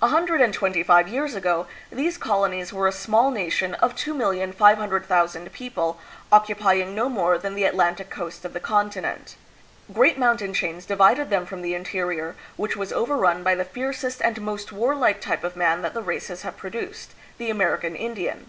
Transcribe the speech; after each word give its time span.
A 0.00 0.06
hundred 0.06 0.40
and 0.40 0.54
twenty 0.54 0.84
five 0.84 1.08
years 1.08 1.34
ago, 1.34 1.66
these 1.90 2.16
colonies 2.16 2.72
were 2.72 2.86
a 2.86 2.92
small 2.92 3.32
nation 3.32 3.74
of 3.74 3.96
2,500,000 3.96 5.52
people, 5.52 5.98
occupying 6.30 6.94
no 6.94 7.08
more 7.08 7.36
than 7.38 7.56
the 7.56 7.64
Atlantic 7.64 8.08
coast 8.08 8.44
of 8.44 8.52
the 8.52 8.60
continent. 8.60 9.34
Great 9.92 10.16
mountain 10.16 10.54
chains 10.54 10.86
divided 10.86 11.28
them 11.28 11.44
from 11.44 11.62
the 11.62 11.74
interior, 11.74 12.36
which 12.54 12.76
was 12.76 12.92
overrun 12.92 13.42
by 13.42 13.56
the 13.56 13.64
fiercest 13.64 14.22
and 14.22 14.40
most 14.40 14.70
warlike 14.70 15.20
type 15.20 15.42
of 15.42 15.56
man 15.56 15.82
that 15.82 15.92
the 15.92 16.02
races 16.02 16.42
have 16.42 16.56
produced 16.56 17.14
the 17.38 17.50
American 17.50 17.96
In 17.96 18.14
dian. 18.14 18.46